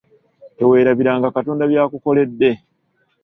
Teweerabiranga 0.57 1.31
Katonda 1.37 1.63
by’akukoledde. 1.73 2.51